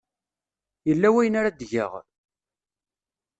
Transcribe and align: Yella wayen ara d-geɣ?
Yella 0.87 1.09
wayen 1.13 1.39
ara 1.39 1.49
d-geɣ? 1.51 1.91